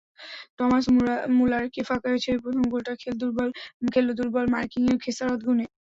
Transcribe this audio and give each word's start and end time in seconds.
Thomas 0.57 0.85
মুলারকে 1.37 1.81
ফাঁকায় 1.89 2.19
ছেড়ে 2.23 2.39
প্রথম 2.43 2.63
গোলটা 2.71 2.93
খেল 3.91 4.07
দুর্বল 4.19 4.45
মার্কিংয়ের 4.53 4.97
খেসারত 5.03 5.39
গুনে। 5.47 5.65